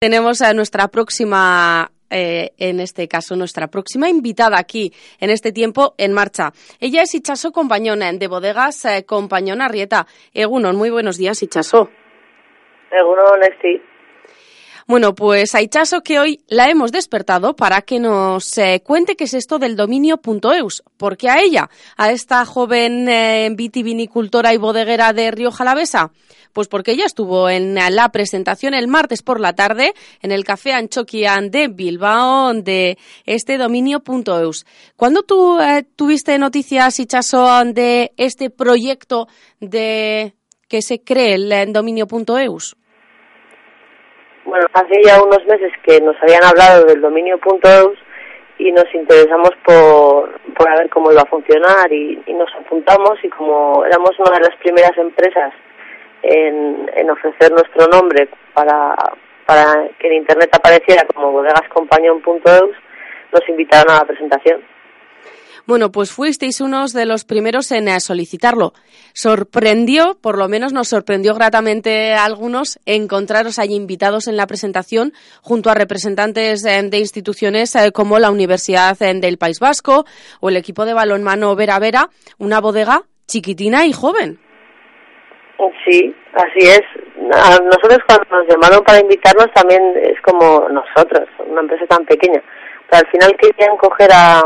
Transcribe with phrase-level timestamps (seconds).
[0.00, 5.94] Tenemos a nuestra próxima eh, en este caso, nuestra próxima invitada aquí en este tiempo
[5.98, 6.52] en marcha.
[6.78, 10.06] Ella es Ichaso Compañón, de Bodegas eh, Compañón Arrieta.
[10.32, 11.90] Egunon, muy buenos días, Ichaso.
[12.92, 13.82] Egunon, sí.
[14.90, 19.24] Bueno, pues a Ichaso que hoy la hemos despertado para que nos eh, cuente qué
[19.24, 21.68] es esto del dominio.eus, porque a ella,
[21.98, 26.10] a esta joven eh, vitivinicultora y bodeguera de Río Jalavesa,
[26.54, 30.72] pues porque ella estuvo en la presentación el martes por la tarde en el Café
[30.72, 34.64] Anchoquian de Bilbao de este dominio.eus.
[34.96, 39.28] ¿Cuándo tú eh, tuviste noticias, Ichaso, de este proyecto
[39.60, 40.34] de
[40.66, 42.77] que se cree el dominio.eus?
[44.48, 47.98] Bueno, hace ya unos meses que nos habían hablado del dominio.eus
[48.56, 53.84] y nos interesamos por, por ver cómo iba a funcionar y, nos apuntamos y como
[53.84, 55.52] éramos una de las primeras empresas
[56.22, 58.96] en, en ofrecer nuestro nombre para,
[59.44, 62.76] para que en Internet apareciera como bodegascompañón.eus,
[63.32, 64.62] nos invitaron a la presentación.
[65.68, 68.72] Bueno, pues fuisteis unos de los primeros en eh, solicitarlo.
[69.12, 75.12] Sorprendió, por lo menos nos sorprendió gratamente a algunos, encontraros allí invitados en la presentación
[75.42, 80.06] junto a representantes eh, de instituciones eh, como la Universidad del País Vasco
[80.40, 84.40] o el equipo de balonmano Vera Vera, una bodega chiquitina y joven.
[85.86, 86.80] Sí, así es.
[87.18, 92.42] nosotros cuando nos llamaron para invitarnos también es como nosotros, una empresa tan pequeña.
[92.88, 94.42] Pero al final querían coger a,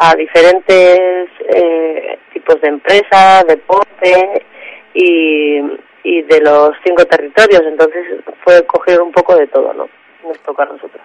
[0.00, 4.46] a diferentes eh, tipos de empresas, deporte
[4.94, 5.58] y,
[6.04, 7.62] y de los cinco territorios.
[7.66, 8.04] Entonces
[8.44, 9.88] fue coger un poco de todo, ¿no?
[10.22, 11.02] Nos toca a nosotros.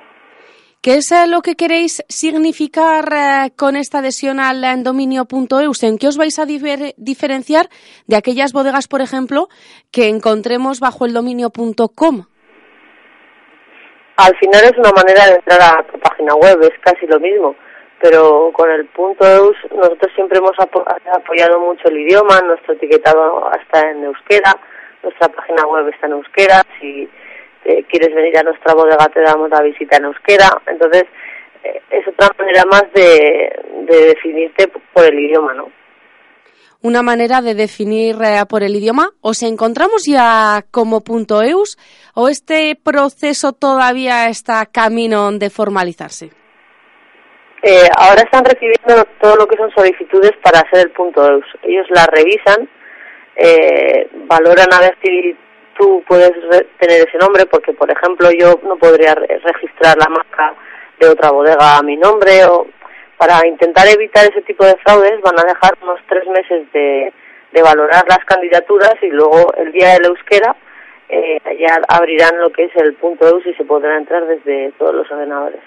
[0.79, 5.81] ¿Qué es eh, lo que queréis significar eh, con esta adhesión al dominio.eus?
[5.83, 7.69] ¿En qué os vais a diferenciar
[8.05, 9.47] de aquellas bodegas, por ejemplo,
[9.91, 12.25] que encontremos bajo el dominio.com?
[14.17, 17.55] Al final es una manera de entrar a tu página web, es casi lo mismo
[18.03, 23.89] pero con el punto EUS nosotros siempre hemos apoyado mucho el idioma, nuestro etiquetado está
[23.89, 24.53] en euskera,
[25.01, 27.09] nuestra página web está en euskera, si
[27.63, 31.05] eh, quieres venir a nuestra bodega te damos la visita en euskera, entonces
[31.63, 33.57] eh, es otra manera más de,
[33.87, 35.71] definirte por el idioma, ¿no?
[36.81, 39.11] Una manera de definir eh, por el idioma.
[39.21, 41.77] ¿Os encontramos ya como punto EUS
[42.13, 46.42] o este proceso todavía está camino de formalizarse?
[47.65, 51.45] Eh, ahora están recibiendo todo lo que son solicitudes para hacer el punto EUS.
[51.61, 52.67] Ellos la revisan,
[53.37, 55.33] eh, valoran a ver si
[55.77, 56.31] tú puedes
[56.77, 60.53] tener ese nombre, porque por ejemplo yo no podría registrar la marca
[60.99, 62.67] de otra bodega a mi nombre, o
[63.17, 67.13] para intentar evitar ese tipo de fraudes van a dejar unos tres meses de,
[67.53, 70.53] de valorar las candidaturas y luego el día de la euskera
[71.07, 74.93] eh, ya abrirán lo que es el punto EUS y se podrá entrar desde todos
[74.93, 75.61] los ordenadores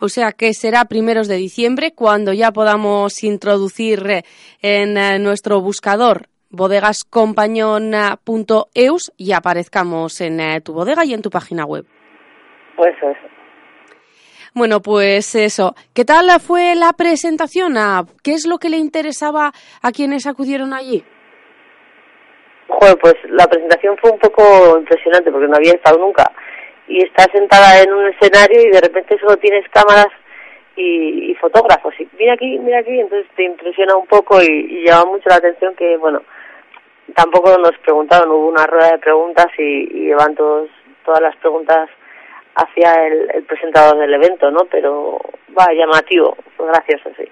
[0.00, 4.22] o sea que será primeros de diciembre cuando ya podamos introducir eh,
[4.62, 11.64] en eh, nuestro buscador bodegascompañona.eus y aparezcamos en eh, tu bodega y en tu página
[11.64, 11.84] web.
[12.76, 13.26] Pues eso.
[14.54, 15.74] Bueno, pues eso.
[15.92, 17.74] ¿Qué tal fue la presentación?
[18.22, 19.52] ¿Qué es lo que le interesaba
[19.82, 21.04] a quienes acudieron allí?
[22.68, 26.30] Joder, pues la presentación fue un poco impresionante porque no había estado nunca
[26.88, 30.08] y estás sentada en un escenario y de repente solo tienes cámaras
[30.76, 35.28] y, fotógrafos y mira aquí, mira aquí, entonces te impresiona un poco y, llama mucho
[35.28, 36.22] la atención que, bueno,
[37.14, 40.68] tampoco nos preguntaron, hubo una rueda de preguntas y, llevan todos,
[41.04, 41.88] todas las preguntas
[42.54, 44.66] hacia el, presentador del evento, ¿no?
[44.70, 45.18] Pero
[45.58, 47.24] va, llamativo, gracioso, sí.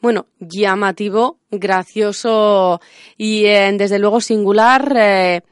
[0.00, 2.80] Bueno, llamativo, gracioso
[3.16, 4.82] y eh, desde luego singular.
[4.96, 5.42] Eh,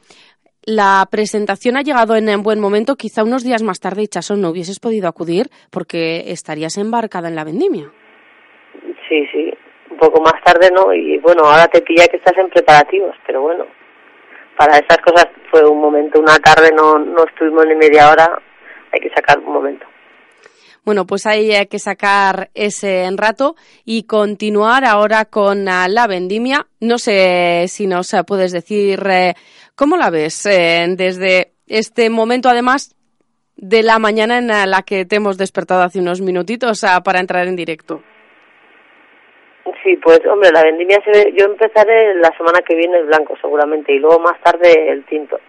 [0.64, 2.96] la presentación ha llegado en, buen momento.
[2.96, 7.44] Quizá unos días más tarde, Chason, no hubieses podido acudir porque estarías embarcada en la
[7.44, 7.90] vendimia.
[9.08, 9.52] Sí, sí.
[9.90, 10.92] Un poco más tarde, ¿no?
[10.94, 13.66] Y bueno, ahora te pilla que estás en preparativos, pero bueno,
[14.56, 18.40] para esas cosas fue un momento, una tarde, no, no estuvimos ni media hora,
[18.92, 19.86] hay que sacar un momento.
[20.84, 26.66] Bueno, pues hay que sacar ese rato y continuar ahora con la vendimia.
[26.80, 29.34] No sé si nos puedes decir eh,
[29.80, 32.94] cómo la ves eh, desde este momento, además
[33.56, 37.56] de la mañana en la que te hemos despertado hace unos minutitos para entrar en
[37.56, 38.02] directo.
[39.82, 43.34] Sí, pues hombre, la vendimia se ve, yo empezaré la semana que viene el blanco
[43.40, 45.40] seguramente y luego más tarde el tinto.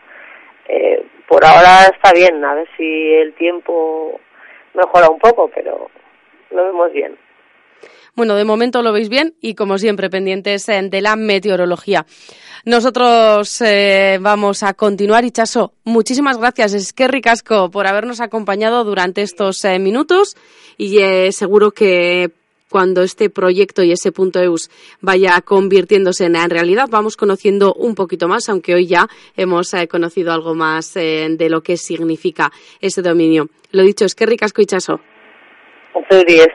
[0.66, 4.18] Eh, por ahora está bien, a ver si el tiempo
[4.74, 5.90] mejora un poco, pero
[6.52, 7.18] lo vemos bien.
[8.16, 12.06] Bueno, de momento lo veis bien y como siempre pendientes eh, de la meteorología.
[12.66, 15.24] Nosotros eh, vamos a continuar.
[15.24, 16.74] Ichaso, muchísimas gracias.
[16.74, 20.36] Es que ricasco por habernos acompañado durante estos eh, minutos
[20.78, 21.00] y
[21.32, 22.32] seguro que
[22.70, 24.70] cuando este proyecto y ese punto EUS
[25.02, 30.56] vaya convirtiéndose en, realidad, vamos conociendo un poquito más, aunque hoy ya hemos conocido algo
[30.56, 33.50] más de lo que significa ese dominio.
[33.72, 36.52] Lo dicho, es que ricasco, di ez